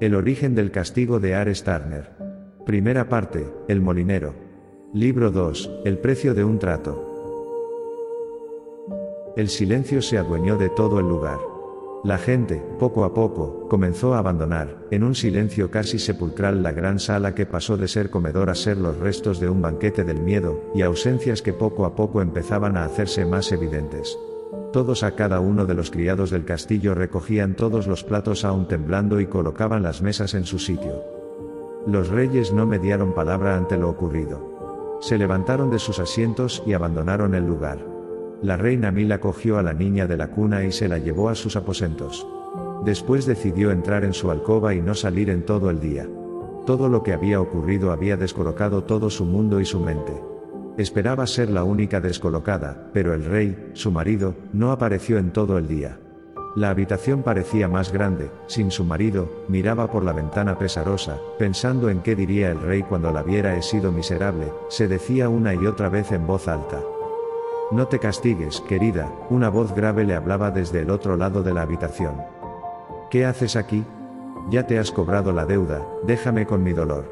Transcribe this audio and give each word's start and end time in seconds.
El 0.00 0.16
origen 0.16 0.56
del 0.56 0.72
castigo 0.72 1.20
de 1.20 1.36
Ares 1.36 1.62
Turner. 1.62 2.10
Primera 2.66 3.08
parte, 3.08 3.46
El 3.68 3.80
molinero. 3.80 4.34
Libro 4.92 5.30
2, 5.30 5.82
El 5.84 5.98
precio 5.98 6.34
de 6.34 6.42
un 6.42 6.58
trato. 6.58 7.12
El 9.36 9.48
silencio 9.48 10.02
se 10.02 10.18
adueñó 10.18 10.58
de 10.58 10.68
todo 10.68 10.98
el 10.98 11.08
lugar. 11.08 11.38
La 12.02 12.18
gente, 12.18 12.60
poco 12.80 13.04
a 13.04 13.14
poco, 13.14 13.68
comenzó 13.68 14.14
a 14.14 14.18
abandonar, 14.18 14.84
en 14.90 15.04
un 15.04 15.14
silencio 15.14 15.70
casi 15.70 16.00
sepulcral, 16.00 16.64
la 16.64 16.72
gran 16.72 16.98
sala 16.98 17.32
que 17.36 17.46
pasó 17.46 17.76
de 17.76 17.86
ser 17.86 18.10
comedor 18.10 18.50
a 18.50 18.56
ser 18.56 18.76
los 18.76 18.98
restos 18.98 19.38
de 19.38 19.48
un 19.48 19.62
banquete 19.62 20.02
del 20.02 20.20
miedo, 20.20 20.60
y 20.74 20.82
ausencias 20.82 21.40
que 21.40 21.52
poco 21.52 21.86
a 21.86 21.94
poco 21.94 22.20
empezaban 22.20 22.76
a 22.76 22.84
hacerse 22.84 23.24
más 23.24 23.52
evidentes. 23.52 24.18
Todos 24.74 25.04
a 25.04 25.12
cada 25.12 25.38
uno 25.38 25.66
de 25.66 25.74
los 25.74 25.92
criados 25.92 26.30
del 26.30 26.44
castillo 26.44 26.96
recogían 26.96 27.54
todos 27.54 27.86
los 27.86 28.02
platos 28.02 28.44
aún 28.44 28.66
temblando 28.66 29.20
y 29.20 29.26
colocaban 29.28 29.84
las 29.84 30.02
mesas 30.02 30.34
en 30.34 30.44
su 30.44 30.58
sitio. 30.58 31.00
Los 31.86 32.08
reyes 32.08 32.52
no 32.52 32.66
mediaron 32.66 33.14
palabra 33.14 33.56
ante 33.56 33.78
lo 33.78 33.88
ocurrido. 33.88 34.98
Se 35.00 35.16
levantaron 35.16 35.70
de 35.70 35.78
sus 35.78 36.00
asientos 36.00 36.60
y 36.66 36.72
abandonaron 36.72 37.36
el 37.36 37.46
lugar. 37.46 37.86
La 38.42 38.56
reina 38.56 38.90
Mila 38.90 39.20
cogió 39.20 39.58
a 39.58 39.62
la 39.62 39.74
niña 39.74 40.08
de 40.08 40.16
la 40.16 40.32
cuna 40.32 40.64
y 40.64 40.72
se 40.72 40.88
la 40.88 40.98
llevó 40.98 41.28
a 41.28 41.36
sus 41.36 41.54
aposentos. 41.54 42.26
Después 42.84 43.26
decidió 43.26 43.70
entrar 43.70 44.02
en 44.02 44.12
su 44.12 44.32
alcoba 44.32 44.74
y 44.74 44.82
no 44.82 44.96
salir 44.96 45.30
en 45.30 45.46
todo 45.46 45.70
el 45.70 45.78
día. 45.78 46.08
Todo 46.66 46.88
lo 46.88 47.04
que 47.04 47.12
había 47.12 47.40
ocurrido 47.40 47.92
había 47.92 48.16
descolocado 48.16 48.82
todo 48.82 49.08
su 49.08 49.24
mundo 49.24 49.60
y 49.60 49.66
su 49.66 49.78
mente. 49.78 50.33
Esperaba 50.76 51.26
ser 51.28 51.50
la 51.50 51.62
única 51.62 52.00
descolocada, 52.00 52.90
pero 52.92 53.14
el 53.14 53.24
rey, 53.24 53.70
su 53.74 53.92
marido, 53.92 54.34
no 54.52 54.72
apareció 54.72 55.18
en 55.18 55.32
todo 55.32 55.56
el 55.56 55.68
día. 55.68 55.98
La 56.56 56.70
habitación 56.70 57.22
parecía 57.22 57.68
más 57.68 57.92
grande, 57.92 58.30
sin 58.46 58.72
su 58.72 58.84
marido, 58.84 59.28
miraba 59.48 59.90
por 59.90 60.04
la 60.04 60.12
ventana 60.12 60.58
pesarosa, 60.58 61.18
pensando 61.38 61.90
en 61.90 62.00
qué 62.00 62.16
diría 62.16 62.50
el 62.50 62.60
rey 62.60 62.82
cuando 62.82 63.12
la 63.12 63.22
viera 63.22 63.56
he 63.56 63.62
sido 63.62 63.92
miserable, 63.92 64.52
se 64.68 64.88
decía 64.88 65.28
una 65.28 65.54
y 65.54 65.66
otra 65.66 65.88
vez 65.88 66.10
en 66.10 66.26
voz 66.26 66.48
alta. 66.48 66.80
No 67.70 67.88
te 67.88 67.98
castigues, 67.98 68.60
querida, 68.68 69.12
una 69.30 69.48
voz 69.48 69.74
grave 69.74 70.04
le 70.04 70.14
hablaba 70.14 70.50
desde 70.52 70.80
el 70.80 70.90
otro 70.90 71.16
lado 71.16 71.42
de 71.42 71.54
la 71.54 71.62
habitación. 71.62 72.14
¿Qué 73.10 73.26
haces 73.26 73.56
aquí? 73.56 73.84
Ya 74.50 74.66
te 74.66 74.78
has 74.78 74.90
cobrado 74.92 75.32
la 75.32 75.46
deuda, 75.46 75.86
déjame 76.04 76.46
con 76.46 76.62
mi 76.62 76.72
dolor. 76.72 77.04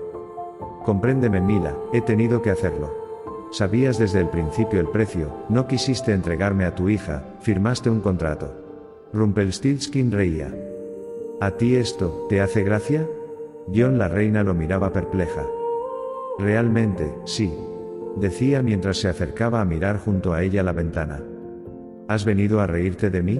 Compréndeme 0.84 1.40
Mila, 1.40 1.74
he 1.92 2.00
tenido 2.00 2.42
que 2.42 2.50
hacerlo. 2.50 3.01
Sabías 3.52 3.98
desde 3.98 4.18
el 4.18 4.30
principio 4.30 4.80
el 4.80 4.88
precio, 4.88 5.30
no 5.50 5.66
quisiste 5.66 6.14
entregarme 6.14 6.64
a 6.64 6.74
tu 6.74 6.88
hija, 6.88 7.22
firmaste 7.40 7.90
un 7.90 8.00
contrato. 8.00 8.50
Rumpelstiltskin 9.12 10.10
reía. 10.10 10.54
¿A 11.38 11.50
ti 11.50 11.76
esto, 11.76 12.26
te 12.30 12.40
hace 12.40 12.62
gracia? 12.62 13.06
John 13.66 13.98
la 13.98 14.08
reina 14.08 14.42
lo 14.42 14.54
miraba 14.54 14.90
perpleja. 14.90 15.44
Realmente, 16.38 17.12
sí, 17.26 17.52
decía 18.16 18.62
mientras 18.62 18.96
se 18.96 19.08
acercaba 19.08 19.60
a 19.60 19.66
mirar 19.66 19.98
junto 19.98 20.32
a 20.32 20.42
ella 20.42 20.62
la 20.62 20.72
ventana. 20.72 21.22
¿Has 22.08 22.24
venido 22.24 22.58
a 22.58 22.66
reírte 22.66 23.10
de 23.10 23.22
mí? 23.22 23.38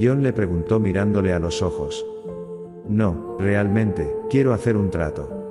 John 0.00 0.22
le 0.22 0.32
preguntó 0.32 0.78
mirándole 0.78 1.32
a 1.32 1.40
los 1.40 1.62
ojos. 1.62 2.06
No, 2.88 3.36
realmente, 3.40 4.08
quiero 4.30 4.52
hacer 4.52 4.76
un 4.76 4.90
trato. 4.90 5.41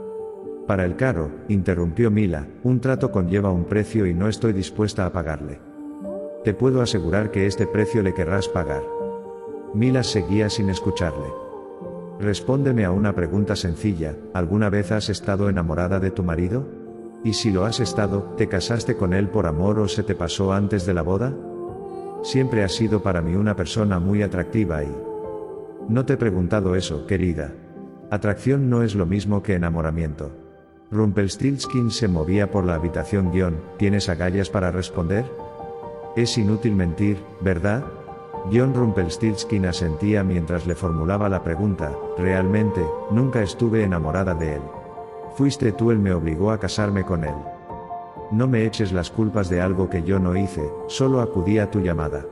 Para 0.71 0.85
el 0.85 0.95
caro, 0.95 1.29
interrumpió 1.49 2.09
Mila, 2.09 2.47
un 2.63 2.79
trato 2.79 3.11
conlleva 3.11 3.51
un 3.51 3.65
precio 3.65 4.05
y 4.05 4.13
no 4.13 4.29
estoy 4.29 4.53
dispuesta 4.53 5.05
a 5.05 5.11
pagarle. 5.11 5.59
Te 6.45 6.53
puedo 6.53 6.81
asegurar 6.81 7.29
que 7.29 7.45
este 7.45 7.67
precio 7.67 8.01
le 8.01 8.13
querrás 8.13 8.47
pagar. 8.47 8.81
Mila 9.73 10.01
seguía 10.01 10.49
sin 10.49 10.69
escucharle. 10.69 11.27
Respóndeme 12.21 12.85
a 12.85 12.91
una 12.91 13.13
pregunta 13.13 13.57
sencilla, 13.57 14.15
¿alguna 14.33 14.69
vez 14.69 14.93
has 14.93 15.09
estado 15.09 15.49
enamorada 15.49 15.99
de 15.99 16.09
tu 16.09 16.23
marido? 16.23 16.65
Y 17.25 17.33
si 17.33 17.51
lo 17.51 17.65
has 17.65 17.81
estado, 17.81 18.33
¿te 18.37 18.47
casaste 18.47 18.95
con 18.95 19.13
él 19.13 19.27
por 19.27 19.47
amor 19.47 19.77
o 19.77 19.89
se 19.89 20.03
te 20.03 20.15
pasó 20.15 20.53
antes 20.53 20.85
de 20.85 20.93
la 20.93 21.01
boda? 21.01 21.33
Siempre 22.23 22.63
has 22.63 22.71
sido 22.71 23.03
para 23.03 23.21
mí 23.21 23.35
una 23.35 23.57
persona 23.57 23.99
muy 23.99 24.23
atractiva 24.23 24.85
y... 24.85 24.95
No 25.89 26.05
te 26.05 26.13
he 26.13 26.17
preguntado 26.17 26.75
eso, 26.75 27.05
querida. 27.07 27.53
Atracción 28.09 28.69
no 28.69 28.83
es 28.83 28.95
lo 28.95 29.05
mismo 29.05 29.43
que 29.43 29.55
enamoramiento. 29.55 30.31
Rumpelstiltskin 30.91 31.89
se 31.89 32.09
movía 32.09 32.51
por 32.51 32.65
la 32.65 32.75
habitación 32.75 33.31
guion, 33.31 33.55
¿tienes 33.77 34.09
agallas 34.09 34.49
para 34.49 34.71
responder? 34.71 35.23
Es 36.17 36.37
inútil 36.37 36.75
mentir, 36.75 37.23
¿verdad? 37.39 37.85
John 38.51 38.73
Rumpelstiltskin 38.73 39.67
asentía 39.67 40.25
mientras 40.25 40.67
le 40.67 40.75
formulaba 40.75 41.29
la 41.29 41.45
pregunta, 41.45 41.93
realmente, 42.17 42.85
nunca 43.09 43.41
estuve 43.41 43.83
enamorada 43.83 44.33
de 44.33 44.55
él. 44.55 44.61
Fuiste 45.35 45.71
tú 45.71 45.91
el 45.91 45.99
me 45.99 46.13
obligó 46.13 46.51
a 46.51 46.57
casarme 46.57 47.05
con 47.05 47.23
él. 47.23 47.35
No 48.31 48.49
me 48.49 48.65
eches 48.65 48.91
las 48.91 49.11
culpas 49.11 49.49
de 49.49 49.61
algo 49.61 49.89
que 49.89 50.03
yo 50.03 50.19
no 50.19 50.35
hice, 50.35 50.69
solo 50.87 51.21
acudí 51.21 51.57
a 51.59 51.71
tu 51.71 51.79
llamada. 51.79 52.25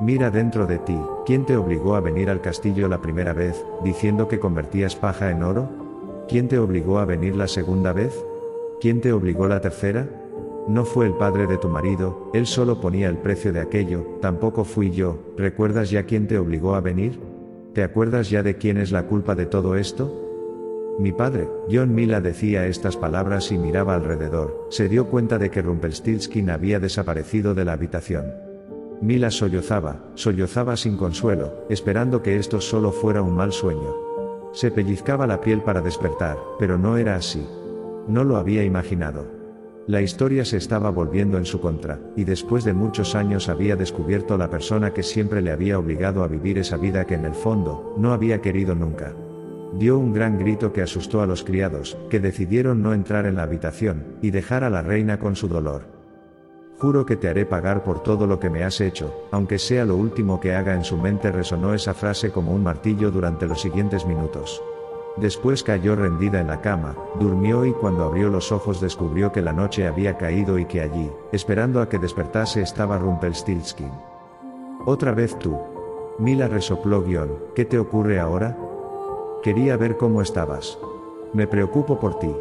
Mira 0.00 0.30
dentro 0.30 0.66
de 0.66 0.78
ti, 0.78 0.98
¿quién 1.26 1.44
te 1.44 1.58
obligó 1.58 1.94
a 1.94 2.00
venir 2.00 2.30
al 2.30 2.40
castillo 2.40 2.88
la 2.88 3.02
primera 3.02 3.34
vez, 3.34 3.62
diciendo 3.84 4.28
que 4.28 4.40
convertías 4.40 4.96
paja 4.96 5.30
en 5.30 5.42
oro? 5.42 5.87
¿Quién 6.28 6.46
te 6.46 6.58
obligó 6.58 6.98
a 6.98 7.06
venir 7.06 7.34
la 7.34 7.48
segunda 7.48 7.94
vez? 7.94 8.12
¿Quién 8.82 9.00
te 9.00 9.14
obligó 9.14 9.48
la 9.48 9.62
tercera? 9.62 10.06
No 10.68 10.84
fue 10.84 11.06
el 11.06 11.14
padre 11.14 11.46
de 11.46 11.56
tu 11.56 11.68
marido, 11.68 12.30
él 12.34 12.46
solo 12.46 12.82
ponía 12.82 13.08
el 13.08 13.16
precio 13.16 13.50
de 13.50 13.60
aquello, 13.60 14.18
tampoco 14.20 14.64
fui 14.64 14.90
yo, 14.90 15.18
¿recuerdas 15.38 15.88
ya 15.88 16.02
quién 16.02 16.26
te 16.26 16.36
obligó 16.36 16.74
a 16.74 16.82
venir? 16.82 17.18
¿Te 17.72 17.82
acuerdas 17.82 18.28
ya 18.28 18.42
de 18.42 18.58
quién 18.58 18.76
es 18.76 18.92
la 18.92 19.06
culpa 19.06 19.34
de 19.34 19.46
todo 19.46 19.74
esto? 19.74 20.96
Mi 20.98 21.12
padre, 21.12 21.48
John 21.70 21.94
Mila 21.94 22.20
decía 22.20 22.66
estas 22.66 22.98
palabras 22.98 23.50
y 23.50 23.56
miraba 23.56 23.94
alrededor, 23.94 24.66
se 24.68 24.90
dio 24.90 25.06
cuenta 25.06 25.38
de 25.38 25.50
que 25.50 25.62
Rumpelstiltskin 25.62 26.50
había 26.50 26.78
desaparecido 26.78 27.54
de 27.54 27.64
la 27.64 27.72
habitación. 27.72 28.34
Mila 29.00 29.30
sollozaba, 29.30 30.10
sollozaba 30.14 30.76
sin 30.76 30.98
consuelo, 30.98 31.64
esperando 31.70 32.20
que 32.20 32.36
esto 32.36 32.60
solo 32.60 32.92
fuera 32.92 33.22
un 33.22 33.34
mal 33.34 33.52
sueño. 33.52 34.07
Se 34.58 34.72
pellizcaba 34.72 35.28
la 35.28 35.40
piel 35.40 35.62
para 35.62 35.80
despertar, 35.80 36.36
pero 36.58 36.78
no 36.78 36.96
era 36.96 37.14
así. 37.14 37.46
No 38.08 38.24
lo 38.24 38.38
había 38.38 38.64
imaginado. 38.64 39.24
La 39.86 40.02
historia 40.02 40.44
se 40.44 40.56
estaba 40.56 40.90
volviendo 40.90 41.38
en 41.38 41.44
su 41.44 41.60
contra, 41.60 42.00
y 42.16 42.24
después 42.24 42.64
de 42.64 42.72
muchos 42.72 43.14
años 43.14 43.48
había 43.48 43.76
descubierto 43.76 44.36
la 44.36 44.50
persona 44.50 44.92
que 44.92 45.04
siempre 45.04 45.42
le 45.42 45.52
había 45.52 45.78
obligado 45.78 46.24
a 46.24 46.26
vivir 46.26 46.58
esa 46.58 46.76
vida 46.76 47.04
que 47.04 47.14
en 47.14 47.24
el 47.24 47.34
fondo, 47.34 47.94
no 47.98 48.12
había 48.12 48.40
querido 48.40 48.74
nunca. 48.74 49.14
Dio 49.74 49.96
un 49.96 50.12
gran 50.12 50.40
grito 50.40 50.72
que 50.72 50.82
asustó 50.82 51.22
a 51.22 51.26
los 51.28 51.44
criados, 51.44 51.96
que 52.10 52.18
decidieron 52.18 52.82
no 52.82 52.94
entrar 52.94 53.26
en 53.26 53.36
la 53.36 53.44
habitación, 53.44 54.16
y 54.22 54.32
dejar 54.32 54.64
a 54.64 54.70
la 54.70 54.82
reina 54.82 55.20
con 55.20 55.36
su 55.36 55.46
dolor. 55.46 55.97
Juro 56.80 57.04
que 57.04 57.16
te 57.16 57.28
haré 57.28 57.44
pagar 57.44 57.82
por 57.82 58.04
todo 58.04 58.28
lo 58.28 58.38
que 58.38 58.50
me 58.50 58.62
has 58.62 58.80
hecho, 58.80 59.12
aunque 59.32 59.58
sea 59.58 59.84
lo 59.84 59.96
último 59.96 60.38
que 60.38 60.54
haga 60.54 60.74
en 60.74 60.84
su 60.84 60.96
mente 60.96 61.32
resonó 61.32 61.74
esa 61.74 61.92
frase 61.92 62.30
como 62.30 62.52
un 62.52 62.62
martillo 62.62 63.10
durante 63.10 63.46
los 63.46 63.60
siguientes 63.60 64.06
minutos. 64.06 64.62
Después 65.16 65.64
cayó 65.64 65.96
rendida 65.96 66.40
en 66.40 66.46
la 66.46 66.60
cama, 66.60 66.94
durmió 67.18 67.64
y 67.64 67.72
cuando 67.72 68.04
abrió 68.04 68.28
los 68.28 68.52
ojos 68.52 68.80
descubrió 68.80 69.32
que 69.32 69.42
la 69.42 69.52
noche 69.52 69.88
había 69.88 70.16
caído 70.16 70.56
y 70.56 70.66
que 70.66 70.80
allí, 70.80 71.10
esperando 71.32 71.80
a 71.80 71.88
que 71.88 71.98
despertase 71.98 72.62
estaba 72.62 72.96
Rumpelstiltskin. 72.98 73.90
Otra 74.86 75.10
vez 75.12 75.36
tú. 75.40 75.58
Mila 76.20 76.46
resopló 76.46 77.02
guion, 77.02 77.30
¿qué 77.56 77.64
te 77.64 77.80
ocurre 77.80 78.20
ahora? 78.20 78.56
Quería 79.42 79.76
ver 79.76 79.96
cómo 79.96 80.22
estabas. 80.22 80.78
Me 81.32 81.48
preocupo 81.48 81.98
por 81.98 82.20
ti. 82.20 82.32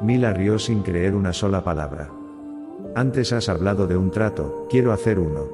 Mila 0.00 0.32
rió 0.32 0.58
sin 0.58 0.82
creer 0.82 1.14
una 1.14 1.32
sola 1.32 1.62
palabra. 1.62 2.10
Antes 2.96 3.32
has 3.32 3.48
hablado 3.48 3.88
de 3.88 3.96
un 3.96 4.12
trato, 4.12 4.68
quiero 4.70 4.92
hacer 4.92 5.18
uno. 5.18 5.48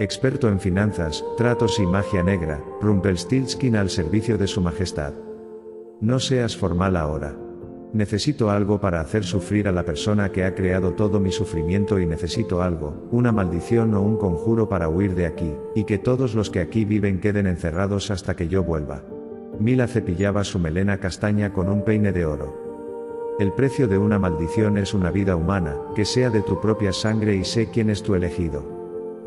Experto 0.00 0.48
en 0.48 0.58
finanzas, 0.58 1.24
tratos 1.36 1.78
y 1.78 1.86
magia 1.86 2.24
negra, 2.24 2.60
Rumpelstiltskin 2.80 3.76
al 3.76 3.90
servicio 3.90 4.36
de 4.36 4.48
su 4.48 4.60
majestad. 4.60 5.12
No 6.00 6.18
seas 6.18 6.56
formal 6.56 6.96
ahora. 6.96 7.36
Necesito 7.92 8.50
algo 8.50 8.80
para 8.80 9.00
hacer 9.00 9.22
sufrir 9.22 9.68
a 9.68 9.72
la 9.72 9.84
persona 9.84 10.32
que 10.32 10.44
ha 10.44 10.56
creado 10.56 10.94
todo 10.94 11.20
mi 11.20 11.30
sufrimiento 11.30 12.00
y 12.00 12.06
necesito 12.06 12.60
algo, 12.60 13.08
una 13.12 13.30
maldición 13.30 13.94
o 13.94 14.02
un 14.02 14.16
conjuro 14.16 14.68
para 14.68 14.88
huir 14.88 15.14
de 15.14 15.26
aquí, 15.26 15.54
y 15.76 15.84
que 15.84 15.98
todos 15.98 16.34
los 16.34 16.50
que 16.50 16.58
aquí 16.58 16.84
viven 16.84 17.20
queden 17.20 17.46
encerrados 17.46 18.10
hasta 18.10 18.34
que 18.34 18.48
yo 18.48 18.64
vuelva. 18.64 19.04
Mila 19.60 19.86
cepillaba 19.86 20.42
su 20.42 20.58
melena 20.58 20.98
castaña 20.98 21.52
con 21.52 21.68
un 21.68 21.84
peine 21.84 22.10
de 22.10 22.26
oro. 22.26 22.67
El 23.38 23.52
precio 23.52 23.86
de 23.86 23.98
una 23.98 24.18
maldición 24.18 24.78
es 24.78 24.94
una 24.94 25.12
vida 25.12 25.36
humana, 25.36 25.76
que 25.94 26.04
sea 26.04 26.28
de 26.28 26.42
tu 26.42 26.60
propia 26.60 26.92
sangre 26.92 27.36
y 27.36 27.44
sé 27.44 27.70
quién 27.70 27.88
es 27.88 28.02
tu 28.02 28.16
elegido. 28.16 28.64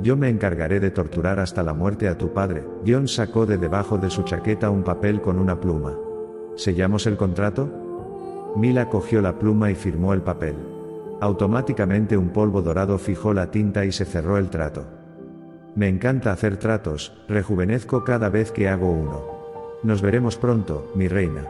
Yo 0.02 0.18
me 0.18 0.28
encargaré 0.28 0.82
de 0.82 0.92
torturar 0.92 1.40
hasta 1.40 1.64
la 1.64 1.74
muerte 1.74 2.10
a 2.10 2.18
tu 2.18 2.34
padre. 2.34 2.66
John 2.86 3.08
sacó 3.08 3.46
de 3.46 3.58
debajo 3.58 3.98
de 3.98 4.10
su 4.10 4.24
chaqueta 4.24 4.70
un 4.70 4.84
papel 4.84 5.22
con 5.22 5.40
una 5.40 5.62
pluma. 5.62 5.96
¿Sellamos 6.58 7.08
el 7.08 7.16
contrato? 7.16 7.70
Mila 8.58 8.90
cogió 8.90 9.22
la 9.22 9.40
pluma 9.40 9.72
y 9.72 9.76
firmó 9.76 10.12
el 10.12 10.22
papel. 10.22 10.56
Automáticamente 11.22 12.18
un 12.18 12.32
polvo 12.32 12.62
dorado 12.62 12.98
fijó 12.98 13.34
la 13.34 13.50
tinta 13.50 13.86
y 13.86 13.94
se 13.94 14.04
cerró 14.04 14.38
el 14.38 14.50
trato. 14.50 14.84
Me 15.76 15.88
encanta 15.88 16.34
hacer 16.34 16.58
tratos, 16.58 17.14
rejuvenezco 17.30 18.04
cada 18.04 18.28
vez 18.28 18.52
que 18.52 18.68
hago 18.68 18.92
uno. 18.92 19.22
Nos 19.84 20.02
veremos 20.02 20.36
pronto, 20.36 20.92
mi 20.96 21.08
reina. 21.08 21.48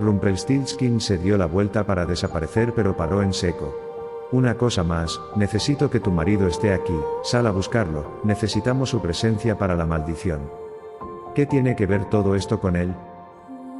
Rumpelstiltskin 0.00 1.00
se 1.00 1.18
dio 1.18 1.38
la 1.38 1.46
vuelta 1.46 1.84
para 1.84 2.06
desaparecer 2.06 2.72
pero 2.74 2.96
paró 2.96 3.22
en 3.22 3.32
seco. 3.32 3.74
Una 4.32 4.56
cosa 4.56 4.82
más, 4.82 5.20
necesito 5.36 5.90
que 5.90 6.00
tu 6.00 6.10
marido 6.10 6.48
esté 6.48 6.74
aquí, 6.74 6.98
sal 7.22 7.46
a 7.46 7.52
buscarlo, 7.52 8.20
necesitamos 8.24 8.90
su 8.90 9.00
presencia 9.00 9.56
para 9.56 9.76
la 9.76 9.86
maldición. 9.86 10.40
¿Qué 11.34 11.46
tiene 11.46 11.76
que 11.76 11.86
ver 11.86 12.06
todo 12.06 12.34
esto 12.34 12.60
con 12.60 12.74
él? 12.74 12.94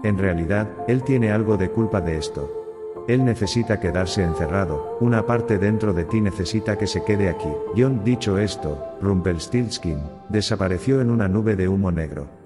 En 0.05 0.19
realidad, 0.19 0.69
él 0.87 1.03
tiene 1.03 1.33
algo 1.33 1.57
de 1.57 1.71
culpa 1.71 2.01
de 2.01 2.19
esto. 2.19 2.65
Él 3.09 3.25
necesita 3.25 3.81
quedarse 3.81 4.23
encerrado, 4.23 4.97
una 5.01 5.27
parte 5.27 5.59
dentro 5.59 5.93
de 5.93 6.05
ti 6.05 6.21
necesita 6.21 6.79
que 6.79 6.87
se 6.87 7.05
quede 7.05 7.29
aquí. 7.29 7.49
John 7.77 8.03
dicho 8.05 8.39
esto, 8.39 8.79
Rumpelstiltskin, 9.01 9.99
desapareció 10.29 11.01
en 11.01 11.11
una 11.11 11.29
nube 11.29 11.57
de 11.57 11.69
humo 11.69 11.91
negro. 11.91 12.44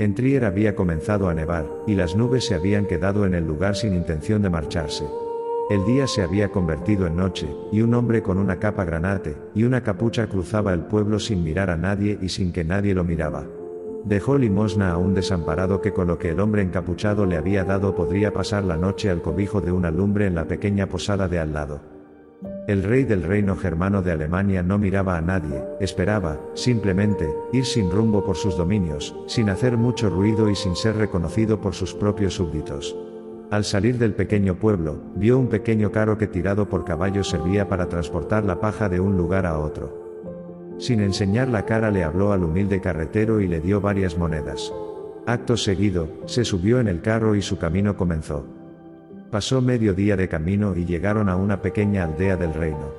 En 0.00 0.14
Trier 0.14 0.44
había 0.44 0.76
comenzado 0.76 1.28
a 1.28 1.34
nevar, 1.34 1.66
y 1.84 1.96
las 1.96 2.14
nubes 2.14 2.46
se 2.46 2.54
habían 2.54 2.86
quedado 2.86 3.26
en 3.26 3.34
el 3.34 3.44
lugar 3.44 3.74
sin 3.74 3.94
intención 3.94 4.42
de 4.42 4.48
marcharse. 4.48 5.04
El 5.70 5.84
día 5.86 6.06
se 6.06 6.22
había 6.22 6.50
convertido 6.50 7.08
en 7.08 7.16
noche, 7.16 7.48
y 7.72 7.80
un 7.80 7.92
hombre 7.94 8.22
con 8.22 8.38
una 8.38 8.60
capa 8.60 8.84
granate, 8.84 9.36
y 9.56 9.64
una 9.64 9.82
capucha 9.82 10.28
cruzaba 10.28 10.72
el 10.72 10.82
pueblo 10.82 11.18
sin 11.18 11.42
mirar 11.42 11.68
a 11.68 11.76
nadie 11.76 12.16
y 12.22 12.28
sin 12.28 12.52
que 12.52 12.62
nadie 12.62 12.94
lo 12.94 13.02
miraba. 13.02 13.44
Dejó 14.04 14.38
limosna 14.38 14.92
a 14.92 14.98
un 14.98 15.14
desamparado 15.14 15.80
que 15.80 15.92
con 15.92 16.06
lo 16.06 16.16
que 16.16 16.30
el 16.30 16.38
hombre 16.38 16.62
encapuchado 16.62 17.26
le 17.26 17.36
había 17.36 17.64
dado 17.64 17.96
podría 17.96 18.32
pasar 18.32 18.62
la 18.62 18.76
noche 18.76 19.10
al 19.10 19.20
cobijo 19.20 19.60
de 19.60 19.72
una 19.72 19.90
lumbre 19.90 20.26
en 20.26 20.36
la 20.36 20.44
pequeña 20.44 20.86
posada 20.86 21.26
de 21.26 21.40
al 21.40 21.52
lado. 21.52 21.97
El 22.68 22.82
rey 22.82 23.04
del 23.04 23.22
reino 23.22 23.56
germano 23.56 24.02
de 24.02 24.12
Alemania 24.12 24.62
no 24.62 24.76
miraba 24.76 25.16
a 25.16 25.22
nadie, 25.22 25.64
esperaba, 25.80 26.38
simplemente, 26.52 27.26
ir 27.50 27.64
sin 27.64 27.90
rumbo 27.90 28.22
por 28.22 28.36
sus 28.36 28.58
dominios, 28.58 29.16
sin 29.26 29.48
hacer 29.48 29.78
mucho 29.78 30.10
ruido 30.10 30.50
y 30.50 30.54
sin 30.54 30.76
ser 30.76 30.96
reconocido 30.96 31.62
por 31.62 31.72
sus 31.72 31.94
propios 31.94 32.34
súbditos. 32.34 32.94
Al 33.50 33.64
salir 33.64 33.96
del 33.96 34.12
pequeño 34.12 34.56
pueblo, 34.56 35.00
vio 35.16 35.38
un 35.38 35.48
pequeño 35.48 35.90
carro 35.90 36.18
que 36.18 36.26
tirado 36.26 36.68
por 36.68 36.84
caballos 36.84 37.30
servía 37.30 37.70
para 37.70 37.88
transportar 37.88 38.44
la 38.44 38.60
paja 38.60 38.90
de 38.90 39.00
un 39.00 39.16
lugar 39.16 39.46
a 39.46 39.58
otro. 39.58 40.76
Sin 40.76 41.00
enseñar 41.00 41.48
la 41.48 41.64
cara 41.64 41.90
le 41.90 42.04
habló 42.04 42.32
al 42.32 42.44
humilde 42.44 42.82
carretero 42.82 43.40
y 43.40 43.48
le 43.48 43.60
dio 43.60 43.80
varias 43.80 44.18
monedas. 44.18 44.74
Acto 45.24 45.56
seguido, 45.56 46.08
se 46.26 46.44
subió 46.44 46.80
en 46.80 46.88
el 46.88 47.00
carro 47.00 47.34
y 47.34 47.40
su 47.40 47.56
camino 47.56 47.96
comenzó. 47.96 48.57
Pasó 49.30 49.60
medio 49.60 49.92
día 49.92 50.16
de 50.16 50.26
camino 50.26 50.74
y 50.74 50.86
llegaron 50.86 51.28
a 51.28 51.36
una 51.36 51.60
pequeña 51.60 52.04
aldea 52.04 52.38
del 52.38 52.54
reino. 52.54 52.94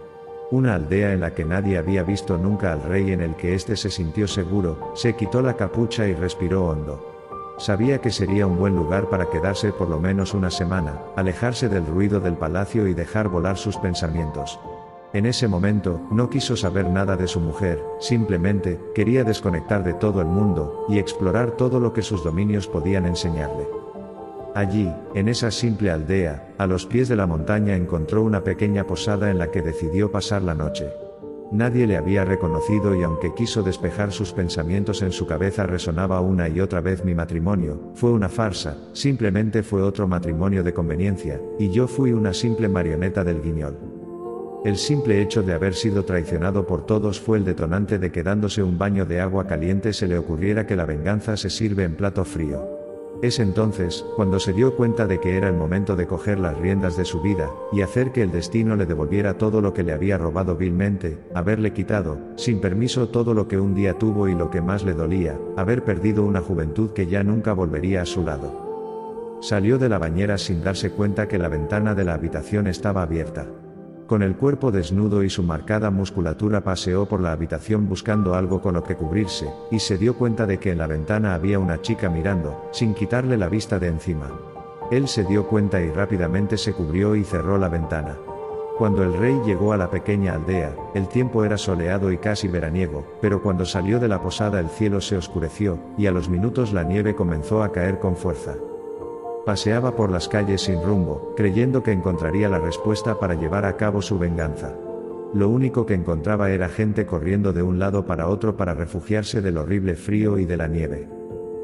Una 0.52 0.76
aldea 0.76 1.12
en 1.14 1.22
la 1.22 1.34
que 1.34 1.44
nadie 1.44 1.80
había 1.80 2.04
visto 2.04 2.38
nunca 2.38 2.72
al 2.72 2.84
rey 2.84 3.12
en 3.12 3.22
el 3.22 3.36
que 3.36 3.56
éste 3.56 3.76
se 3.76 3.90
sintió 3.90 4.28
seguro, 4.28 4.92
se 4.94 5.16
quitó 5.16 5.42
la 5.42 5.56
capucha 5.56 6.06
y 6.08 6.14
respiró 6.14 6.68
hondo. 6.68 7.56
Sabía 7.58 8.00
que 8.00 8.12
sería 8.12 8.46
un 8.46 8.60
buen 8.60 8.76
lugar 8.76 9.10
para 9.10 9.28
quedarse 9.31 9.74
por 9.74 9.90
lo 9.90 10.00
menos 10.00 10.36
una 10.36 10.52
semana, 10.52 11.02
alejarse 11.16 11.68
del 11.68 11.88
ruido 11.88 12.20
del 12.20 12.36
palacio 12.36 12.88
y 12.88 12.94
dejar 12.94 13.28
volar 13.28 13.58
sus 13.58 13.78
pensamientos. 13.78 14.60
En 15.14 15.26
ese 15.26 15.48
momento, 15.48 16.00
no 16.12 16.30
quiso 16.30 16.56
saber 16.56 16.88
nada 16.92 17.18
de 17.18 17.28
su 17.28 17.40
mujer, 17.40 17.84
simplemente, 18.00 18.80
quería 18.94 19.24
desconectar 19.24 19.84
de 19.84 19.96
todo 19.96 20.22
el 20.22 20.28
mundo, 20.28 20.86
y 20.90 21.00
explorar 21.00 21.52
todo 21.52 21.80
lo 21.80 21.92
que 21.92 22.04
sus 22.04 22.24
dominios 22.24 22.68
podían 22.68 23.08
enseñarle. 23.08 23.68
Allí, 24.56 24.92
en 25.13 25.28
esa 25.28 25.51
simple 25.51 25.92
aldea, 25.92 26.54
a 26.57 26.66
los 26.66 26.86
pies 26.86 27.07
de 27.07 27.16
la 27.16 27.28
montaña 27.28 27.75
encontró 27.75 28.24
una 28.24 28.44
pequeña 28.44 28.86
posada 28.86 29.30
en 29.30 29.38
la 29.38 29.51
que 29.51 29.62
decidió 29.62 30.12
pasar 30.12 30.42
la 30.42 30.56
noche. 30.56 30.90
Nadie 31.51 31.88
le 31.88 31.98
había 31.98 32.25
reconocido 32.25 32.96
y 32.96 33.01
aunque 33.01 33.34
quiso 33.34 33.63
despejar 33.63 34.12
sus 34.12 34.34
pensamientos 34.34 35.01
en 35.01 35.12
su 35.12 35.25
cabeza 35.25 35.66
resonaba 35.66 36.22
una 36.22 36.48
y 36.48 36.60
otra 36.62 36.80
vez 36.80 37.04
mi 37.04 37.16
matrimonio, 37.16 37.92
fue 37.96 38.12
una 38.12 38.30
farsa, 38.30 38.78
simplemente 38.94 39.63
fue 39.63 39.81
otro 39.81 40.07
matrimonio 40.07 40.63
de 40.63 40.74
conveniencia, 40.74 41.42
y 41.57 41.69
yo 41.69 41.88
fui 41.88 42.12
una 42.12 42.34
simple 42.34 42.69
marioneta 42.69 43.24
del 43.24 43.42
guiñol. 43.42 43.78
El 44.63 44.78
simple 44.78 45.22
hecho 45.22 45.42
de 45.42 45.54
haber 45.54 45.74
sido 45.74 46.06
traicionado 46.06 46.68
por 46.68 46.86
todos 46.86 47.19
fue 47.19 47.38
el 47.38 47.45
detonante 47.45 47.98
de 47.98 48.12
que 48.12 48.24
dándose 48.24 48.62
un 48.62 48.78
baño 48.78 49.06
de 49.06 49.22
agua 49.22 49.48
caliente 49.48 49.94
se 49.94 50.07
le 50.07 50.18
ocurriera 50.18 50.68
que 50.68 50.75
la 50.75 50.86
venganza 50.86 51.38
se 51.38 51.50
sirve 51.50 51.84
en 51.84 51.95
plato 51.95 52.25
frío. 52.25 52.79
Es 53.21 53.39
entonces, 53.39 54.06
cuando 54.16 54.39
se 54.39 54.54
dio 54.54 54.77
cuenta 54.77 55.06
de 55.06 55.19
que 55.19 55.36
era 55.36 55.50
el 55.50 55.56
momento 55.56 55.98
de 55.98 56.07
coger 56.07 56.39
las 56.39 56.57
riendas 56.57 56.95
de 56.95 57.04
su 57.04 57.21
vida, 57.21 57.50
y 57.74 57.81
hacer 57.81 58.13
que 58.13 58.21
el 58.21 58.31
destino 58.31 58.77
le 58.77 58.86
devolviera 58.86 59.38
todo 59.38 59.60
lo 59.60 59.74
que 59.74 59.83
le 59.83 59.92
había 59.92 60.18
robado 60.18 60.56
vilmente, 60.56 61.19
haberle 61.36 61.74
quitado, 61.74 62.18
sin 62.38 62.62
permiso 62.62 63.10
todo 63.10 63.33
lo 63.33 63.50
que 63.50 63.60
un 63.60 63.75
día 63.75 63.98
tuvo 63.98 64.30
y 64.30 64.36
lo 64.36 64.50
que 64.50 64.62
más 64.62 64.86
le 64.86 64.94
dolía, 64.94 65.38
haber 65.57 65.83
perdido 65.83 66.24
una 66.24 66.39
juventud 66.39 66.92
que 66.92 67.07
ya 67.07 67.21
nunca 67.21 67.51
volvería 67.51 68.04
a 68.04 68.06
su 68.06 68.24
lado. 68.24 69.38
Salió 69.42 69.77
de 69.77 69.89
la 69.89 70.00
bañera 70.00 70.38
sin 70.38 70.63
darse 70.63 70.92
cuenta 70.92 71.27
que 71.27 71.38
la 71.38 71.50
ventana 71.50 71.95
de 71.95 72.06
la 72.06 72.13
habitación 72.13 72.68
estaba 72.68 73.01
abierta. 73.01 73.48
Con 74.09 74.23
el 74.23 74.35
cuerpo 74.35 74.71
desnudo 74.71 75.21
y 75.21 75.29
su 75.29 75.44
marcada 75.44 75.91
musculatura 75.91 76.61
paseó 76.61 77.06
por 77.06 77.21
la 77.21 77.31
habitación 77.31 77.88
buscando 77.88 78.33
algo 78.33 78.59
con 78.59 78.73
lo 78.73 78.83
que 78.83 78.95
cubrirse, 78.95 79.53
y 79.69 79.77
se 79.77 80.00
dio 80.00 80.17
cuenta 80.17 80.47
de 80.47 80.57
que 80.57 80.71
en 80.71 80.79
la 80.79 80.88
ventana 80.88 81.35
había 81.35 81.59
una 81.59 81.79
chica 81.79 82.09
mirando, 82.09 82.69
sin 82.71 82.95
quitarle 82.95 83.38
la 83.38 83.50
vista 83.50 83.77
de 83.77 83.88
encima. 83.88 84.31
Él 84.89 85.07
se 85.07 85.25
dio 85.25 85.45
cuenta 85.45 85.79
y 85.79 85.91
rápidamente 85.91 86.57
se 86.57 86.73
cubrió 86.73 87.15
y 87.15 87.23
cerró 87.23 87.59
la 87.59 87.69
ventana. 87.69 88.17
Cuando 88.79 89.03
el 89.03 89.13
rey 89.13 89.39
llegó 89.45 89.73
a 89.73 89.77
la 89.77 89.91
pequeña 89.91 90.33
aldea, 90.33 90.75
el 90.95 91.07
tiempo 91.07 91.45
era 91.45 91.59
soleado 91.59 92.11
y 92.11 92.17
casi 92.17 92.47
veraniego, 92.47 93.06
pero 93.21 93.44
cuando 93.44 93.63
salió 93.63 94.00
de 94.00 94.07
la 94.07 94.23
posada 94.23 94.59
el 94.59 94.69
cielo 94.69 95.01
se 95.01 95.17
oscureció, 95.17 95.77
y 96.00 96.07
a 96.07 96.11
los 96.11 96.29
minutos 96.29 96.73
la 96.73 96.81
nieve 96.81 97.13
comenzó 97.13 97.61
a 97.61 97.71
caer 97.71 98.00
con 98.00 98.15
fuerza. 98.15 98.56
Paseaba 99.45 99.95
por 99.95 100.12
las 100.12 100.27
calles 100.27 100.62
sin 100.62 100.83
rumbo, 100.83 101.33
creyendo 101.36 101.81
que 101.81 101.91
encontraría 101.91 102.50
la 102.50 102.59
respuesta 102.59 103.19
para 103.19 103.36
llevar 103.36 103.65
a 103.65 103.77
cabo 103.77 104.01
su 104.01 104.19
venganza. 104.19 104.75
Lo 105.33 105.50
único 105.50 105.86
que 105.86 105.94
encontraba 105.94 106.51
era 106.51 106.69
gente 106.69 107.06
corriendo 107.06 107.53
de 107.53 107.62
un 107.62 107.80
lado 107.80 108.06
para 108.06 108.27
otro 108.27 108.57
para 108.57 108.74
refugiarse 108.74 109.41
del 109.41 109.57
horrible 109.57 109.95
frío 109.95 110.39
y 110.39 110.45
de 110.45 110.57
la 110.57 110.68
nieve. 110.68 111.07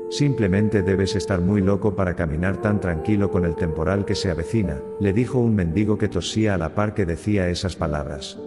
Simplemente 0.10 0.84
debes 0.84 1.16
estar 1.16 1.42
muy 1.42 1.62
loco 1.62 1.96
para 1.96 2.16
caminar 2.16 2.62
tan 2.62 2.80
tranquilo 2.80 3.32
con 3.32 3.44
el 3.44 3.56
temporal 3.56 4.06
que 4.06 4.14
se 4.14 4.30
avecina, 4.30 4.80
le 5.00 5.14
dijo 5.14 5.40
un 5.40 5.56
mendigo 5.56 5.98
que 5.98 6.08
tosía 6.08 6.54
a 6.54 6.58
la 6.58 6.76
par 6.76 6.94
que 6.94 7.06
decía 7.06 7.50
esas 7.50 7.76
palabras. 7.76 8.40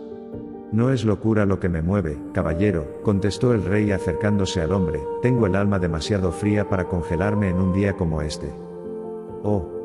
No 0.70 0.92
es 0.92 1.04
locura 1.04 1.46
lo 1.46 1.58
que 1.58 1.68
me 1.68 1.82
mueve, 1.82 2.16
caballero, 2.32 3.00
contestó 3.02 3.54
el 3.54 3.64
rey 3.64 3.90
acercándose 3.90 4.60
al 4.60 4.72
hombre, 4.72 5.00
tengo 5.20 5.46
el 5.46 5.56
alma 5.56 5.78
demasiado 5.78 6.30
fría 6.30 6.68
para 6.68 6.84
congelarme 6.84 7.48
en 7.48 7.56
un 7.56 7.72
día 7.72 7.94
como 7.94 8.22
este. 8.22 8.67
Oh. 9.42 9.78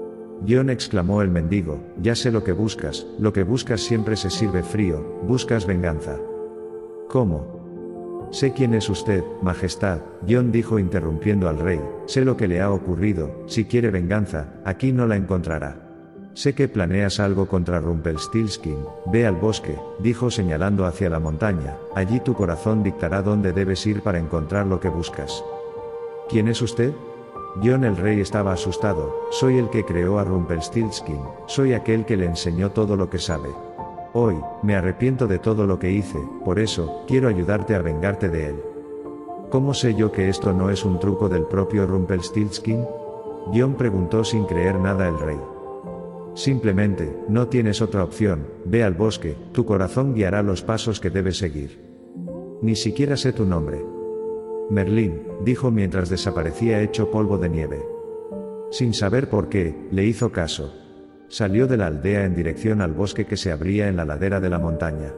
John 0.47 0.69
exclamó 0.69 1.21
el 1.21 1.29
mendigo, 1.29 1.79
ya 2.01 2.15
sé 2.15 2.31
lo 2.31 2.43
que 2.43 2.51
buscas, 2.51 3.05
lo 3.19 3.31
que 3.31 3.43
buscas 3.43 3.81
siempre 3.81 4.15
se 4.15 4.29
sirve 4.29 4.61
frío, 4.63 5.01
buscas 5.25 5.65
venganza. 5.65 6.19
¿Cómo? 7.07 8.27
Sé 8.31 8.51
quién 8.51 8.73
es 8.73 8.89
usted, 8.89 9.23
Majestad, 9.41 9.99
John 10.27 10.51
dijo 10.51 10.79
interrumpiendo 10.79 11.47
al 11.47 11.59
rey, 11.59 11.79
sé 12.07 12.25
lo 12.25 12.35
que 12.35 12.47
le 12.47 12.61
ha 12.61 12.71
ocurrido, 12.71 13.43
si 13.45 13.65
quiere 13.65 13.91
venganza, 13.91 14.55
aquí 14.65 14.91
no 14.91 15.05
la 15.05 15.15
encontrará. 15.15 15.83
Sé 16.33 16.55
que 16.55 16.67
planeas 16.67 17.19
algo 17.19 17.47
contra 17.47 17.79
Rumpelstiltskin, 17.79 18.77
ve 19.11 19.27
al 19.27 19.35
bosque, 19.35 19.77
dijo 19.99 20.31
señalando 20.31 20.85
hacia 20.85 21.11
la 21.11 21.19
montaña, 21.19 21.77
allí 21.93 22.19
tu 22.21 22.33
corazón 22.33 22.81
dictará 22.81 23.21
dónde 23.21 23.53
debes 23.53 23.85
ir 23.85 24.01
para 24.01 24.17
encontrar 24.17 24.65
lo 24.65 24.79
que 24.79 24.89
buscas. 24.89 25.43
¿Quién 26.27 26.47
es 26.47 26.59
usted? 26.63 26.91
John 27.61 27.83
el 27.83 27.97
rey 27.97 28.19
estaba 28.19 28.53
asustado, 28.53 29.27
soy 29.29 29.59
el 29.59 29.69
que 29.69 29.85
creó 29.85 30.17
a 30.17 30.23
Rumpelstiltskin, 30.23 31.19
soy 31.45 31.73
aquel 31.73 32.03
que 32.05 32.17
le 32.17 32.25
enseñó 32.25 32.71
todo 32.71 32.95
lo 32.95 33.09
que 33.09 33.19
sabe. 33.19 33.49
Hoy, 34.13 34.35
me 34.63 34.75
arrepiento 34.75 35.27
de 35.27 35.37
todo 35.37 35.67
lo 35.67 35.77
que 35.77 35.91
hice, 35.91 36.17
por 36.43 36.57
eso, 36.57 37.03
quiero 37.07 37.27
ayudarte 37.27 37.75
a 37.75 37.81
vengarte 37.81 38.29
de 38.29 38.49
él. 38.49 38.55
¿Cómo 39.51 39.75
sé 39.75 39.93
yo 39.93 40.11
que 40.11 40.29
esto 40.29 40.51
no 40.51 40.71
es 40.71 40.83
un 40.83 40.99
truco 40.99 41.29
del 41.29 41.43
propio 41.43 41.85
Rumpelstiltskin? 41.85 42.85
John 43.53 43.75
preguntó 43.75 44.23
sin 44.23 44.45
creer 44.45 44.79
nada 44.79 45.07
el 45.07 45.19
rey. 45.19 45.39
Simplemente, 46.33 47.15
no 47.29 47.47
tienes 47.47 47.83
otra 47.83 48.03
opción, 48.03 48.47
ve 48.65 48.83
al 48.83 48.95
bosque, 48.95 49.35
tu 49.51 49.63
corazón 49.65 50.15
guiará 50.15 50.41
los 50.41 50.63
pasos 50.63 50.99
que 50.99 51.11
debes 51.11 51.37
seguir. 51.37 51.79
Ni 52.63 52.75
siquiera 52.75 53.15
sé 53.15 53.31
tu 53.31 53.45
nombre. 53.45 53.92
Merlín, 54.69 55.23
dijo 55.43 55.71
mientras 55.71 56.09
desaparecía 56.09 56.81
hecho 56.81 57.11
polvo 57.11 57.37
de 57.37 57.49
nieve. 57.49 57.79
Sin 58.71 58.93
saber 58.93 59.29
por 59.29 59.49
qué, 59.49 59.87
le 59.91 60.05
hizo 60.05 60.31
caso. 60.31 60.73
Salió 61.27 61.67
de 61.67 61.77
la 61.77 61.87
aldea 61.87 62.25
en 62.25 62.35
dirección 62.35 62.81
al 62.81 62.93
bosque 62.93 63.25
que 63.25 63.37
se 63.37 63.51
abría 63.51 63.87
en 63.87 63.97
la 63.97 64.05
ladera 64.05 64.39
de 64.39 64.49
la 64.49 64.59
montaña. 64.59 65.13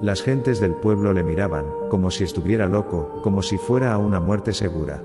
Las 0.00 0.22
gentes 0.22 0.60
del 0.60 0.74
pueblo 0.74 1.12
le 1.12 1.22
miraban, 1.22 1.64
como 1.88 2.10
si 2.10 2.24
estuviera 2.24 2.66
loco, 2.66 3.20
como 3.22 3.42
si 3.42 3.56
fuera 3.56 3.92
a 3.92 3.98
una 3.98 4.20
muerte 4.20 4.52
segura. 4.52 5.02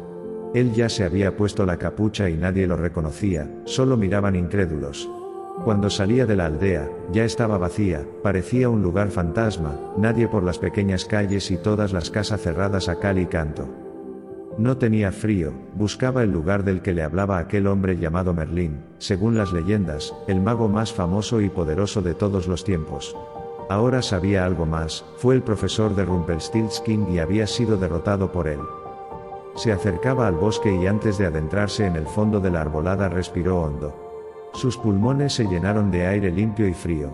Él 0.53 0.73
ya 0.73 0.89
se 0.89 1.03
había 1.03 1.35
puesto 1.35 1.65
la 1.65 1.77
capucha 1.77 2.29
y 2.29 2.37
nadie 2.37 2.67
lo 2.67 2.77
reconocía, 2.77 3.49
solo 3.65 3.97
miraban 3.97 4.35
incrédulos. 4.35 5.09
Cuando 5.63 5.89
salía 5.89 6.25
de 6.25 6.35
la 6.35 6.45
aldea, 6.45 6.89
ya 7.11 7.25
estaba 7.25 7.57
vacía, 7.57 8.05
parecía 8.23 8.69
un 8.69 8.81
lugar 8.81 9.09
fantasma, 9.09 9.77
nadie 9.97 10.27
por 10.27 10.43
las 10.43 10.59
pequeñas 10.59 11.05
calles 11.05 11.51
y 11.51 11.57
todas 11.57 11.93
las 11.93 12.09
casas 12.09 12.41
cerradas 12.41 12.89
a 12.89 12.99
cal 12.99 13.17
y 13.17 13.25
canto. 13.25 13.67
No 14.57 14.77
tenía 14.77 15.11
frío, 15.11 15.51
buscaba 15.75 16.23
el 16.23 16.31
lugar 16.31 16.63
del 16.63 16.81
que 16.81 16.93
le 16.93 17.03
hablaba 17.03 17.37
aquel 17.37 17.67
hombre 17.67 17.97
llamado 17.97 18.33
Merlín, 18.33 18.83
según 18.97 19.37
las 19.37 19.51
leyendas, 19.51 20.15
el 20.27 20.41
mago 20.41 20.67
más 20.67 20.93
famoso 20.93 21.41
y 21.41 21.49
poderoso 21.49 22.01
de 22.01 22.13
todos 22.13 22.47
los 22.47 22.63
tiempos. 22.63 23.15
Ahora 23.69 24.01
sabía 24.01 24.45
algo 24.45 24.65
más, 24.65 25.05
fue 25.17 25.35
el 25.35 25.43
profesor 25.43 25.95
de 25.95 26.05
Rumpelstiltskin 26.05 27.11
y 27.11 27.19
había 27.19 27.45
sido 27.45 27.77
derrotado 27.77 28.31
por 28.31 28.47
él. 28.47 28.61
Se 29.55 29.71
acercaba 29.71 30.27
al 30.27 30.35
bosque 30.35 30.73
y 30.73 30.87
antes 30.87 31.17
de 31.17 31.25
adentrarse 31.25 31.85
en 31.85 31.95
el 31.95 32.07
fondo 32.07 32.39
de 32.39 32.51
la 32.51 32.61
arbolada 32.61 33.09
respiró 33.09 33.61
hondo. 33.61 34.06
Sus 34.57 34.75
pulmones 34.75 35.33
se 35.33 35.45
llenaron 35.45 35.91
de 35.91 36.07
aire 36.07 36.31
limpio 36.31 36.67
y 36.67 36.73
frío. 36.73 37.13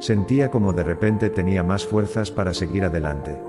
Sentía 0.00 0.50
como 0.50 0.74
de 0.74 0.84
repente 0.84 1.30
tenía 1.30 1.62
más 1.62 1.86
fuerzas 1.86 2.30
para 2.30 2.52
seguir 2.52 2.84
adelante. 2.84 3.40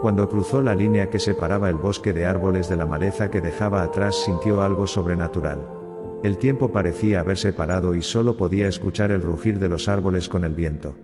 Cuando 0.00 0.26
cruzó 0.26 0.62
la 0.62 0.74
línea 0.74 1.10
que 1.10 1.18
separaba 1.18 1.68
el 1.68 1.74
bosque 1.74 2.14
de 2.14 2.24
árboles 2.24 2.66
de 2.70 2.76
la 2.76 2.86
maleza 2.86 3.30
que 3.30 3.42
dejaba 3.42 3.82
atrás 3.82 4.16
sintió 4.24 4.62
algo 4.62 4.86
sobrenatural. 4.86 5.68
El 6.22 6.38
tiempo 6.38 6.72
parecía 6.72 7.20
haberse 7.20 7.52
parado 7.52 7.94
y 7.94 8.00
solo 8.00 8.38
podía 8.38 8.68
escuchar 8.68 9.10
el 9.10 9.20
rugir 9.20 9.58
de 9.58 9.68
los 9.68 9.86
árboles 9.86 10.30
con 10.30 10.44
el 10.44 10.54
viento. 10.54 10.94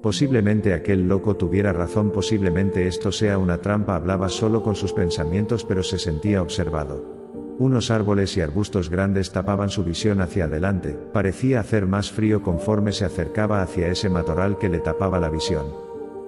Posiblemente 0.00 0.72
aquel 0.72 1.08
loco 1.08 1.36
tuviera 1.36 1.74
razón, 1.74 2.10
posiblemente 2.10 2.86
esto 2.86 3.12
sea 3.12 3.36
una 3.36 3.58
trampa, 3.58 3.96
hablaba 3.96 4.30
solo 4.30 4.62
con 4.62 4.76
sus 4.76 4.94
pensamientos 4.94 5.62
pero 5.66 5.82
se 5.82 5.98
sentía 5.98 6.40
observado. 6.40 7.17
Unos 7.58 7.90
árboles 7.90 8.36
y 8.36 8.40
arbustos 8.40 8.88
grandes 8.88 9.32
tapaban 9.32 9.68
su 9.68 9.82
visión 9.82 10.20
hacia 10.20 10.44
adelante, 10.44 10.96
parecía 11.12 11.58
hacer 11.58 11.86
más 11.86 12.12
frío 12.12 12.40
conforme 12.40 12.92
se 12.92 13.04
acercaba 13.04 13.62
hacia 13.62 13.88
ese 13.88 14.08
matorral 14.08 14.58
que 14.58 14.68
le 14.68 14.78
tapaba 14.78 15.18
la 15.18 15.28
visión. 15.28 15.66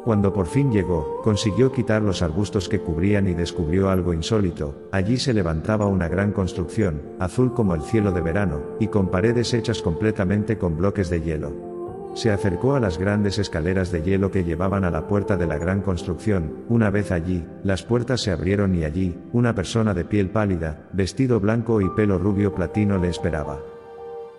Cuando 0.04 0.32
por 0.32 0.46
fin 0.46 0.72
llegó, 0.72 1.20
consiguió 1.22 1.70
quitar 1.70 2.02
los 2.02 2.22
arbustos 2.22 2.68
que 2.68 2.80
cubrían 2.80 3.28
y 3.28 3.34
descubrió 3.34 3.90
algo 3.90 4.12
insólito, 4.12 4.88
allí 4.90 5.18
se 5.18 5.32
levantaba 5.32 5.86
una 5.86 6.08
gran 6.08 6.32
construcción, 6.32 7.00
azul 7.20 7.54
como 7.54 7.76
el 7.76 7.82
cielo 7.82 8.10
de 8.10 8.22
verano, 8.22 8.62
y 8.80 8.88
con 8.88 9.08
paredes 9.08 9.54
hechas 9.54 9.82
completamente 9.82 10.58
con 10.58 10.76
bloques 10.76 11.10
de 11.10 11.20
hielo. 11.20 11.69
Se 12.14 12.30
acercó 12.30 12.74
a 12.74 12.80
las 12.80 12.98
grandes 12.98 13.38
escaleras 13.38 13.92
de 13.92 14.02
hielo 14.02 14.30
que 14.30 14.44
llevaban 14.44 14.84
a 14.84 14.90
la 14.90 15.06
puerta 15.06 15.36
de 15.36 15.46
la 15.46 15.58
gran 15.58 15.80
construcción, 15.80 16.64
una 16.68 16.90
vez 16.90 17.12
allí, 17.12 17.46
las 17.62 17.84
puertas 17.84 18.20
se 18.20 18.32
abrieron 18.32 18.74
y 18.74 18.84
allí, 18.84 19.16
una 19.32 19.54
persona 19.54 19.94
de 19.94 20.04
piel 20.04 20.30
pálida, 20.30 20.88
vestido 20.92 21.38
blanco 21.38 21.80
y 21.80 21.88
pelo 21.90 22.18
rubio 22.18 22.52
platino 22.52 22.98
le 22.98 23.08
esperaba. 23.08 23.60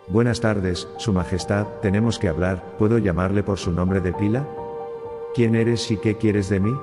Buenas 0.09 0.41
tardes, 0.41 0.87
Su 0.97 1.13
Majestad, 1.13 1.65
tenemos 1.81 2.19
que 2.19 2.27
hablar, 2.27 2.75
¿puedo 2.77 2.97
llamarle 2.97 3.43
por 3.43 3.57
su 3.57 3.71
nombre 3.71 4.01
de 4.01 4.11
pila? 4.11 4.45
¿Quién 5.33 5.55
eres 5.55 5.89
y 5.89 5.97
qué 5.97 6.17
quieres 6.17 6.49
de 6.49 6.59
mí? 6.59 6.73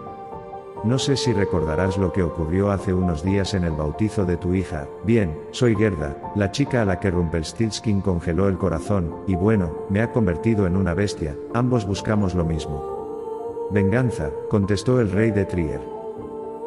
No 0.84 0.98
sé 0.98 1.16
si 1.16 1.32
recordarás 1.32 1.98
lo 1.98 2.12
que 2.12 2.22
ocurrió 2.22 2.70
hace 2.70 2.94
unos 2.94 3.24
días 3.24 3.54
en 3.54 3.64
el 3.64 3.72
bautizo 3.72 4.24
de 4.24 4.36
tu 4.36 4.54
hija. 4.54 4.86
Bien, 5.04 5.36
soy 5.50 5.74
Gerda, 5.74 6.16
la 6.36 6.52
chica 6.52 6.82
a 6.82 6.84
la 6.84 7.00
que 7.00 7.10
Rumpelstiltskin 7.10 8.00
congeló 8.00 8.48
el 8.48 8.58
corazón, 8.58 9.16
y 9.26 9.34
bueno, 9.34 9.86
me 9.90 10.00
ha 10.02 10.12
convertido 10.12 10.66
en 10.66 10.76
una 10.76 10.94
bestia, 10.94 11.36
ambos 11.52 11.84
buscamos 11.84 12.34
lo 12.34 12.44
mismo. 12.44 13.68
Venganza, 13.72 14.30
contestó 14.48 15.00
el 15.00 15.10
rey 15.10 15.32
de 15.32 15.44
Trier. 15.44 15.80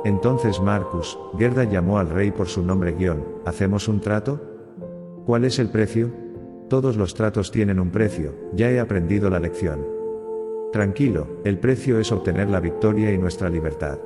Entonces 0.03 0.59
Marcus, 0.59 1.17
Gerda 1.37 1.63
llamó 1.63 1.97
al 1.97 2.09
rey 2.09 2.31
por 2.31 2.47
su 2.47 2.63
nombre 2.63 2.91
guion, 2.91 3.23
¿hacemos 3.45 3.87
un 3.87 4.01
trato? 4.01 4.41
¿Cuál 5.25 5.45
es 5.45 5.57
el 5.57 5.69
precio? 5.69 6.11
Todos 6.69 6.97
los 6.97 7.13
tratos 7.13 7.49
tienen 7.51 7.79
un 7.79 7.91
precio, 7.91 8.33
ya 8.53 8.69
he 8.69 8.79
aprendido 8.79 9.29
la 9.29 9.39
lección. 9.39 10.00
Tranquilo, 10.71 11.41
el 11.43 11.59
precio 11.59 11.99
es 11.99 12.13
obtener 12.13 12.49
la 12.49 12.61
victoria 12.61 13.11
y 13.11 13.17
nuestra 13.17 13.49
libertad. 13.49 13.99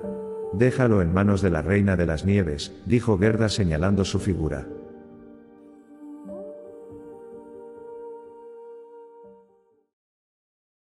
Déjalo 0.52 1.02
en 1.04 1.14
manos 1.14 1.42
de 1.42 1.52
la 1.52 1.62
reina 1.62 1.96
de 1.96 2.08
las 2.08 2.26
nieves, 2.26 2.74
dijo 2.86 3.20
Gerda 3.20 3.50
señalando 3.50 4.04
su 4.04 4.20
figura. 4.20 4.68